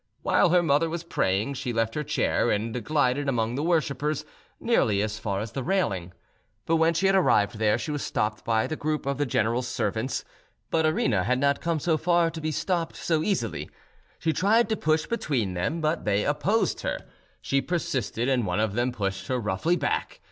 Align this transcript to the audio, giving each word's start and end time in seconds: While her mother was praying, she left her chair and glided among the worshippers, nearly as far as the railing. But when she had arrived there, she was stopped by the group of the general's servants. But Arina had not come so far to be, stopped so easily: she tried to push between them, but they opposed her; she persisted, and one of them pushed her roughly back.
While 0.23 0.49
her 0.49 0.63
mother 0.63 0.89
was 0.89 1.03
praying, 1.03 1.53
she 1.53 1.71
left 1.71 1.93
her 1.93 2.03
chair 2.03 2.49
and 2.49 2.83
glided 2.83 3.29
among 3.29 3.53
the 3.53 3.61
worshippers, 3.61 4.25
nearly 4.59 4.99
as 4.99 5.19
far 5.19 5.41
as 5.41 5.51
the 5.51 5.61
railing. 5.61 6.11
But 6.65 6.77
when 6.77 6.95
she 6.95 7.05
had 7.05 7.13
arrived 7.13 7.59
there, 7.59 7.77
she 7.77 7.91
was 7.91 8.01
stopped 8.01 8.43
by 8.43 8.65
the 8.65 8.75
group 8.75 9.05
of 9.05 9.19
the 9.19 9.27
general's 9.27 9.67
servants. 9.67 10.25
But 10.71 10.87
Arina 10.87 11.23
had 11.25 11.37
not 11.37 11.61
come 11.61 11.79
so 11.79 11.97
far 11.97 12.31
to 12.31 12.41
be, 12.41 12.51
stopped 12.51 12.95
so 12.95 13.21
easily: 13.21 13.69
she 14.17 14.33
tried 14.33 14.69
to 14.69 14.75
push 14.75 15.05
between 15.05 15.53
them, 15.53 15.81
but 15.81 16.03
they 16.03 16.25
opposed 16.25 16.81
her; 16.81 16.97
she 17.39 17.61
persisted, 17.61 18.27
and 18.27 18.43
one 18.43 18.59
of 18.59 18.73
them 18.73 18.91
pushed 18.91 19.27
her 19.27 19.37
roughly 19.37 19.75
back. 19.75 20.19